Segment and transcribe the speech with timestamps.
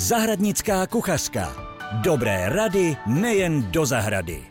[0.00, 1.56] Zahradnická kuchařka.
[2.02, 4.48] Dobré rady nejen do zahrady.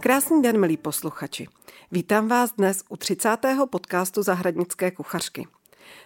[0.00, 1.48] Krásný den, milí posluchači.
[1.92, 3.36] Vítám vás dnes u 30.
[3.70, 5.46] podcastu Zahradnické kuchařky.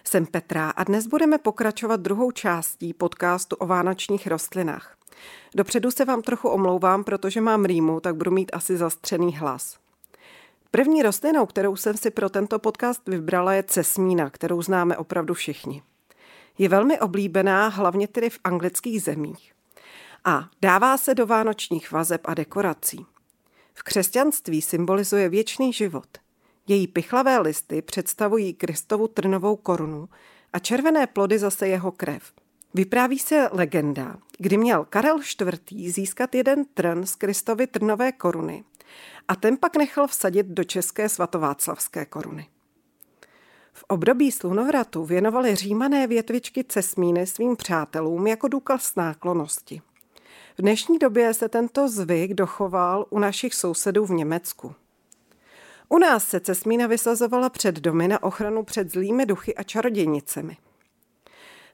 [0.03, 4.95] Jsem Petra a dnes budeme pokračovat druhou částí podcastu o vánočních rostlinách.
[5.55, 9.77] Dopředu se vám trochu omlouvám, protože mám rýmu, tak budu mít asi zastřený hlas.
[10.71, 15.83] První rostlinou, kterou jsem si pro tento podcast vybrala, je cesmína, kterou známe opravdu všichni.
[16.57, 19.53] Je velmi oblíbená, hlavně tedy v anglických zemích.
[20.25, 23.05] A dává se do vánočních vazeb a dekorací.
[23.73, 26.07] V křesťanství symbolizuje věčný život.
[26.67, 30.09] Její pichlavé listy představují Kristovu trnovou korunu
[30.53, 32.33] a červené plody zase jeho krev.
[32.73, 35.93] Vypráví se legenda, kdy měl Karel IV.
[35.93, 38.63] získat jeden trn z Kristovy trnové koruny
[39.27, 42.47] a ten pak nechal vsadit do české svatováclavské koruny.
[43.73, 49.81] V období slunovratu věnovali římané větvičky cesmíny svým přátelům jako důkaz náklonosti.
[50.57, 54.75] V dnešní době se tento zvyk dochoval u našich sousedů v Německu.
[55.93, 60.57] U nás se cesmína vysazovala před domy na ochranu před zlými duchy a čarodějnicemi.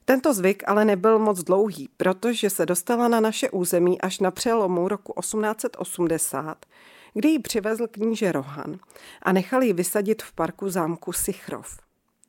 [0.06, 4.88] Tento zvyk ale nebyl moc dlouhý, protože se dostala na naše území až na přelomu
[4.88, 6.66] roku 1880,
[7.14, 8.80] kdy ji přivezl kníže Rohan
[9.22, 11.78] a nechal ji vysadit v parku zámku Sichrov.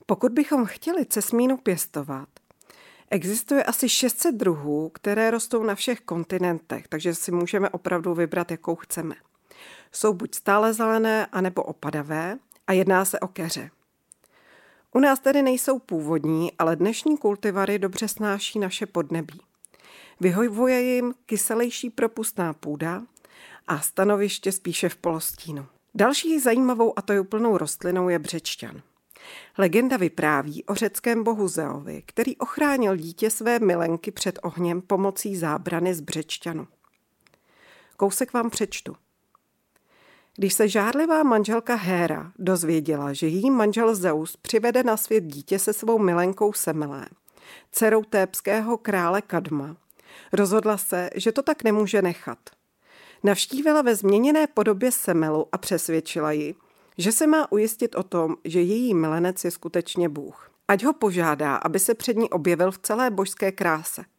[0.06, 2.28] Pokud bychom chtěli cesmínu pěstovat,
[3.10, 8.76] existuje asi 600 druhů, které rostou na všech kontinentech, takže si můžeme opravdu vybrat, jakou
[8.76, 9.14] chceme.
[9.92, 13.70] Jsou buď stále zelené, anebo opadavé a jedná se o keře.
[14.94, 19.40] U nás tedy nejsou původní, ale dnešní kultivary dobře snáší naše podnebí.
[20.20, 23.02] Vyhovuje jim kyselější propustná půda
[23.66, 25.66] a stanoviště spíše v polostínu.
[25.94, 28.82] Další zajímavou a tojuplnou rostlinou je břečťan.
[29.58, 35.94] Legenda vypráví o řeckém bohu Zeovi, který ochránil dítě své milenky před ohněm pomocí zábrany
[35.94, 36.66] z břečťanu.
[37.96, 38.96] Kousek vám přečtu–
[40.38, 45.72] když se žárlivá manželka Héra dozvěděla, že její manžel Zeus přivede na svět dítě se
[45.72, 47.06] svou milenkou Semelé,
[47.72, 49.76] dcerou tébského krále Kadma,
[50.32, 52.38] rozhodla se, že to tak nemůže nechat.
[53.24, 56.54] Navštívila ve změněné podobě Semelu a přesvědčila ji,
[56.98, 60.50] že se má ujistit o tom, že její milenec je skutečně Bůh.
[60.68, 64.04] Ať ho požádá, aby se před ní objevil v celé božské kráse–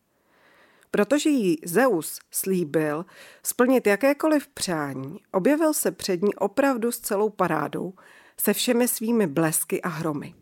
[0.92, 3.06] Protože jí Zeus slíbil
[3.44, 7.94] splnit jakékoliv přání, objevil se před ní opravdu s celou parádou,
[8.40, 10.34] se všemi svými blesky a hromy.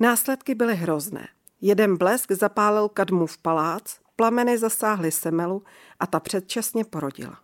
[0.00, 1.28] Následky byly hrozné.
[1.60, 5.62] Jeden blesk zapálil kadmu v palác, plameny zasáhly Semelu
[6.00, 7.38] a ta předčasně porodila.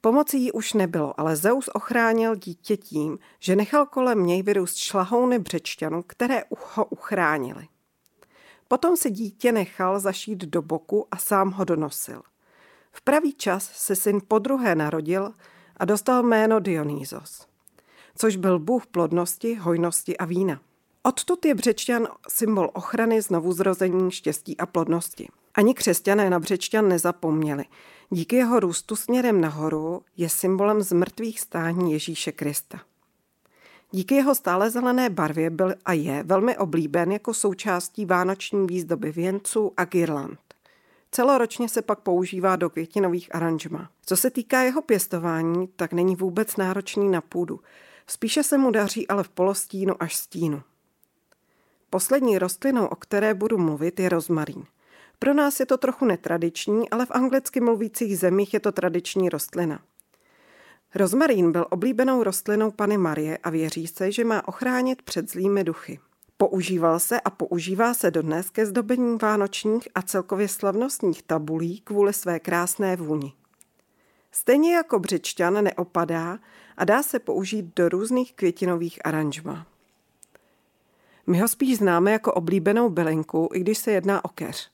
[0.00, 5.38] Pomoci jí už nebylo, ale Zeus ochránil dítě tím, že nechal kolem něj vyrůst šlahouny
[5.38, 6.42] břečťanů, které
[6.74, 7.68] ho uchránili.
[8.68, 12.22] Potom si dítě nechal zašít do boku a sám ho donosil.
[12.92, 15.32] V pravý čas se syn podruhé narodil
[15.76, 17.46] a dostal jméno Dionýzos,
[18.16, 20.60] což byl bůh plodnosti, hojnosti a vína.
[21.02, 25.28] Odtud je břečťan symbol ochrany, znovuzrození, štěstí a plodnosti.
[25.54, 27.64] Ani křesťané na břečťan nezapomněli.
[28.10, 32.80] Díky jeho růstu směrem nahoru je symbolem zmrtvých stání Ježíše Krista.
[33.90, 39.72] Díky jeho stále zelené barvě byl a je velmi oblíben jako součástí vánoční výzdoby věnců
[39.76, 40.38] a girland.
[41.10, 43.90] Celoročně se pak používá do květinových aranžma.
[44.06, 47.60] Co se týká jeho pěstování, tak není vůbec náročný na půdu.
[48.06, 50.62] Spíše se mu daří ale v polostínu až stínu.
[51.90, 54.64] Poslední rostlinou, o které budu mluvit, je rozmarín.
[55.18, 59.80] Pro nás je to trochu netradiční, ale v anglicky mluvících zemích je to tradiční rostlina.
[60.94, 65.98] Rozmarín byl oblíbenou rostlinou Pany Marie a věří se, že má ochránit před zlými duchy.
[66.36, 72.40] Používal se a používá se dodnes ke zdobení vánočních a celkově slavnostních tabulí kvůli své
[72.40, 73.32] krásné vůni.
[74.32, 76.38] Stejně jako břičťan neopadá
[76.76, 79.66] a dá se použít do různých květinových aranžmá.
[81.26, 84.70] My ho spíš známe jako oblíbenou bylinku, i když se jedná o keř.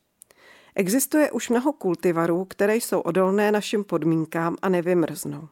[0.75, 5.49] Existuje už mnoho kultivarů, které jsou odolné našim podmínkám a nevymrznou.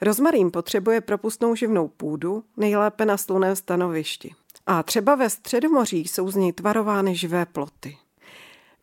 [0.00, 4.34] Rozmarín potřebuje propustnou živnou půdu, nejlépe na sluném stanovišti.
[4.66, 7.96] A třeba ve středomoří jsou z něj tvarovány živé ploty.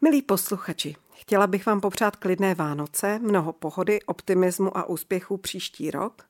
[0.01, 6.23] Milí posluchači, chtěla bych vám popřát klidné Vánoce, mnoho pohody, optimismu a úspěchů příští rok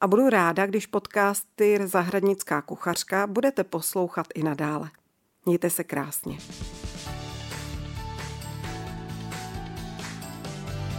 [0.00, 4.90] a budu ráda, když podcasty Zahradnická kuchařka budete poslouchat i nadále.
[5.46, 6.38] Mějte se krásně.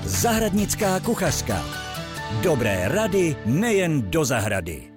[0.04, 1.87] Zahradnická kuchařka
[2.28, 4.97] Dobré rady nejen do zahrady.